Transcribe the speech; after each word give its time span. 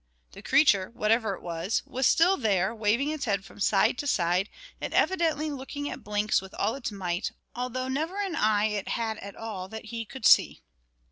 The 0.31 0.41
creature, 0.41 0.89
whatever 0.95 1.35
it 1.35 1.43
was, 1.43 1.83
was 1.85 2.07
still 2.07 2.35
there, 2.35 2.73
waving 2.73 3.11
its 3.11 3.25
head 3.25 3.45
from 3.45 3.59
side 3.59 3.99
to 3.99 4.07
side, 4.07 4.49
and 4.81 4.95
evidently 4.95 5.51
looking 5.51 5.91
at 5.91 6.03
Blinks 6.03 6.41
with 6.41 6.55
all 6.55 6.73
its 6.73 6.91
might; 6.91 7.29
although 7.53 7.87
never 7.87 8.19
an 8.19 8.35
eye 8.35 8.65
it 8.65 8.87
had 8.87 9.19
at 9.19 9.35
all 9.35 9.67
that 9.67 9.85
he 9.93 10.03
could 10.05 10.25
see. 10.25 10.63